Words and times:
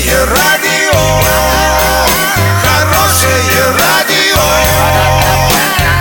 Хорошее 0.00 0.24
радио, 0.24 0.98
хорошее 2.62 3.64
радио, 3.78 4.40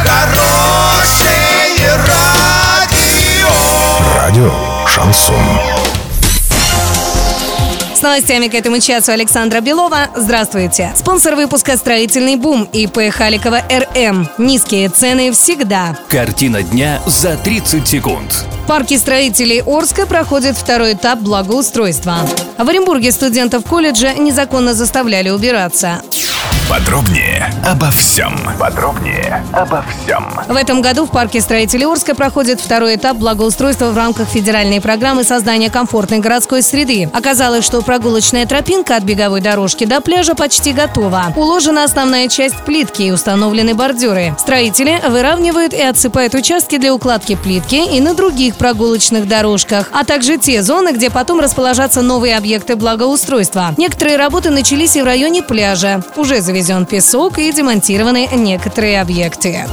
хорошее 0.06 1.96
радио. 2.08 3.50
Радио 4.16 4.52
Шансон. 4.88 5.36
С 7.94 8.02
новостями 8.02 8.48
к 8.48 8.54
этому 8.54 8.80
часу 8.80 9.12
Александра 9.12 9.60
Белова. 9.60 10.08
Здравствуйте. 10.16 10.94
Спонсор 10.96 11.36
выпуска 11.36 11.76
«Строительный 11.76 12.38
бум» 12.38 12.70
ИП 12.72 13.12
Халикова 13.12 13.64
РМ. 13.70 14.30
Низкие 14.38 14.88
цены 14.88 15.34
всегда. 15.34 15.98
Картина 16.08 16.64
дня 16.64 17.02
за 17.06 17.36
30 17.36 17.86
секунд. 17.86 18.46
В 18.70 18.72
парке 18.72 19.00
строителей 19.00 19.64
Орска 19.66 20.06
проходит 20.06 20.56
второй 20.56 20.94
этап 20.94 21.22
благоустройства. 21.22 22.18
В 22.56 22.70
Оренбурге 22.70 23.12
студентов 23.12 23.66
колледжа 23.66 24.14
незаконно 24.14 24.76
заставляли 24.76 25.32
убираться. 25.32 26.04
Подробнее 26.70 27.52
обо 27.66 27.90
всем. 27.90 28.32
Подробнее 28.60 29.44
обо 29.54 29.84
всем. 29.90 30.24
В 30.48 30.56
этом 30.56 30.84
году 30.84 31.08
в 31.08 31.10
парке 31.10 31.42
строителей 31.42 31.88
Орска 31.88 32.14
проходит 32.14 32.62
второй 32.62 32.96
этап 32.96 33.18
благоустройства 33.18 33.88
в 33.88 33.98
рамках 33.98 34.30
федеральной 34.30 34.80
программы 34.80 35.24
создания 35.24 35.72
комфортной 35.72 36.20
городской 36.20 36.62
среды. 36.62 37.10
Оказалось, 37.12 37.66
что 37.66 37.82
прогулочная 37.82 38.46
тропинка 38.46 38.98
от 38.98 39.04
беговой 39.04 39.42
дорожки 39.42 39.86
до 39.86 40.00
пляжа 40.00 40.36
почти 40.36 40.72
готова. 40.72 41.34
Уложена 41.36 41.84
основная 41.84 42.28
часть 42.28 42.58
плитки 42.58 43.02
и 43.02 43.12
установлены 43.12 43.74
бордюры. 43.74 44.36
Строители 44.38 45.02
выравнивают 45.10 45.74
и 45.74 45.82
отсыпают 45.82 46.36
участки 46.36 46.78
для 46.78 46.94
укладки 46.94 47.36
плитки 47.36 47.96
и 47.96 48.00
на 48.00 48.14
других 48.14 48.54
прогулочных 48.60 49.28
дорожках, 49.28 49.90
а 49.92 50.04
также 50.04 50.38
те 50.38 50.62
зоны, 50.62 50.92
где 50.92 51.10
потом 51.10 51.40
расположатся 51.40 52.04
новые 52.04 52.38
объекты 52.38 52.76
благоустройства. 52.76 53.74
Некоторые 53.78 54.18
работы 54.18 54.52
начались 54.52 54.96
и 54.96 55.02
в 55.02 55.06
районе 55.06 55.42
пляжа. 55.42 56.04
Уже 56.16 56.42
завезен 56.42 56.86
песок 56.86 57.40
и 57.40 57.52
демонтированы 57.52 58.30
некоторые 58.34 59.02
объекты. 59.02 59.66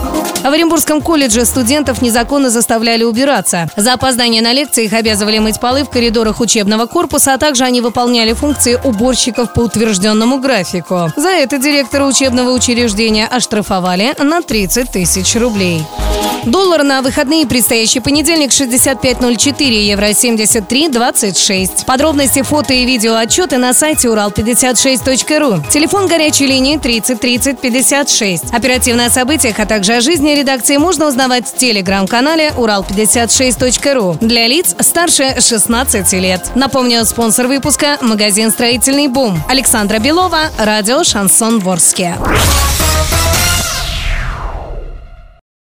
В 0.43 0.47
Оренбургском 0.47 1.01
колледже 1.01 1.45
студентов 1.45 2.01
незаконно 2.03 2.51
заставляли 2.51 3.03
убираться. 3.03 3.69
За 3.77 3.95
опоздание 3.95 4.41
на 4.43 4.53
лекции 4.53 4.85
их 4.85 4.93
обязывали 4.93 5.39
мыть 5.39 5.59
полы 5.59 5.83
в 5.83 5.91
коридорах 5.91 6.41
учебного 6.41 6.87
корпуса, 6.87 7.35
а 7.35 7.39
также 7.39 7.65
они 7.65 7.81
выполняли 7.81 8.33
функции 8.33 8.79
уборщиков 8.83 9.53
по 9.53 9.61
утвержденному 9.61 10.39
графику. 10.39 11.13
За 11.17 11.31
это 11.31 11.59
директора 11.59 12.05
учебного 12.05 12.51
учреждения 12.51 13.27
оштрафовали 13.27 14.15
на 14.23 14.41
30 14.41 14.89
тысяч 14.91 15.35
рублей. 15.35 15.85
Доллар 16.47 16.85
на 16.85 17.03
выходные 17.03 17.45
предстоящий 17.45 17.99
понедельник 17.99 18.51
65.04, 18.51 19.65
евро 19.65 20.07
73.26. 20.11 21.85
Подробности, 21.85 22.43
фото 22.43 22.73
и 22.73 22.87
видео 22.87 23.17
отчеты 23.17 23.59
на 23.59 23.75
сайте 23.75 24.07
урал56.ру. 24.07 25.65
Телефон 25.69 26.07
горячей 26.07 26.47
линии 26.47 26.79
30 26.79 27.21
30 27.21 27.61
56. 27.61 28.55
Оперативно 28.55 29.07
о 29.07 29.11
событиях, 29.11 29.59
а 29.59 29.67
также 29.67 29.95
о 29.95 30.01
жизни 30.01 30.31
редакции 30.31 30.77
можно 30.77 31.09
узнавать 31.09 31.49
в 31.49 31.57
телеграм-канале 31.57 32.53
урал56.ру 32.57 34.19
для 34.21 34.47
лиц 34.47 34.77
старше 34.79 35.41
16 35.41 36.13
лет. 36.13 36.53
Напомню, 36.55 37.05
спонсор 37.05 37.49
выпуска– 37.49 37.99
магазин 38.03 38.53
«Строительный 38.53 39.09
бум». 39.09 39.43
Александра 39.49 39.99
Белова, 39.99 40.51
радио 40.59 41.03
«Шансон 41.03 41.59
Ворске». 41.59 42.17